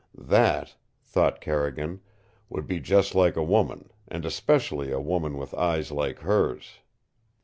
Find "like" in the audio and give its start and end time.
3.13-3.35, 5.91-6.21